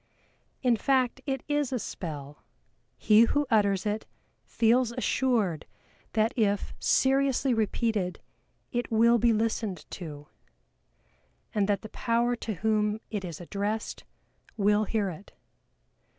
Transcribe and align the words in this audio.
In 0.63 0.75
fact 0.77 1.21
it 1.27 1.43
is 1.47 1.71
a 1.71 1.77
spell, 1.77 2.43
he 2.97 3.25
who 3.25 3.45
utters 3.51 3.85
it 3.85 4.07
feels 4.43 4.91
assured 4.91 5.67
that 6.13 6.33
if 6.35 6.73
seriously 6.79 7.53
repeated 7.53 8.19
it 8.71 8.91
will 8.91 9.19
be 9.19 9.31
listened 9.31 9.85
to, 9.91 10.27
and 11.53 11.69
that 11.69 11.83
the 11.83 11.89
Power 11.89 12.35
to 12.37 12.55
whom 12.55 12.99
it 13.11 13.23
is 13.23 13.39
addressed 13.39 14.03
will 14.57 14.85
hear 14.85 15.11
it. 15.11 15.33